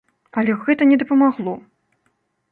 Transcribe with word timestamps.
Але 0.41 0.53
гэта 0.61 0.87
не 0.91 0.97
дапамагло! 1.01 1.53